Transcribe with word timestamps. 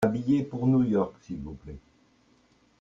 Un 0.03 0.09
billet 0.09 0.41
pour 0.41 0.65
New 0.65 0.81
York 0.81 1.13
s'il 1.21 1.41
vous 1.41 1.53
plait. 1.53 1.77